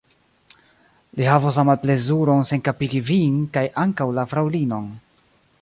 Li 1.19 1.27
havos 1.33 1.59
la 1.61 1.65
malplezuron 1.71 2.49
senkapigi 2.53 3.05
vin, 3.13 3.39
kaj 3.59 3.67
ankaŭ 3.87 4.11
la 4.21 4.29
fraŭlinon. 4.33 4.93